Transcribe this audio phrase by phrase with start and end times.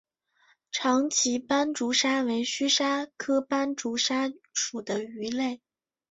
[0.71, 5.61] 长鳍斑竹鲨为须鲨科斑竹鲨属的鱼类。